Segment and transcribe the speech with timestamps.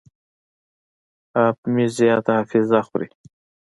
[1.45, 3.09] اپ مې زیاته حافظه خوري.